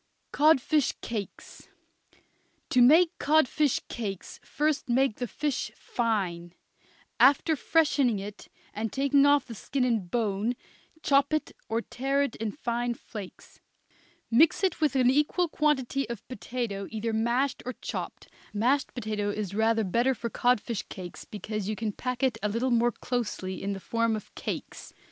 CODFISH 0.31 0.93
CAKES. 1.01 1.67
To 2.71 2.81
make 2.81 3.11
codfish 3.19 3.81
cakes, 3.87 4.39
first 4.43 4.89
make 4.89 5.17
the 5.17 5.27
fish 5.27 5.71
fine; 5.75 6.53
after 7.19 7.55
freshening 7.55 8.17
it 8.17 8.47
and 8.73 8.91
taking 8.91 9.27
off 9.27 9.45
the 9.45 9.53
skin 9.53 9.83
and 9.83 10.09
bone, 10.09 10.55
chop 11.03 11.31
it 11.33 11.51
or 11.69 11.83
tear 11.83 12.23
it 12.23 12.35
in 12.37 12.51
fine 12.51 12.95
flakes; 12.95 13.59
mix 14.31 14.63
it 14.63 14.81
with 14.81 14.95
an 14.95 15.11
equal 15.11 15.47
quantity 15.47 16.09
of 16.09 16.27
potato 16.27 16.87
either 16.89 17.13
mashed 17.13 17.61
or 17.63 17.73
chopped 17.73 18.27
mashed 18.55 18.95
potato 18.95 19.29
is 19.29 19.53
rather 19.53 19.83
better 19.83 20.15
for 20.15 20.31
codfish 20.31 20.81
cakes 20.89 21.25
because 21.25 21.69
you 21.69 21.75
can 21.75 21.91
pack 21.91 22.23
it 22.23 22.39
a 22.41 22.49
little 22.49 22.71
more 22.71 22.91
closely 22.91 23.61
in 23.61 23.73
the 23.73 23.79
form 23.79 24.15
of 24.15 24.33
cakes. 24.33 24.95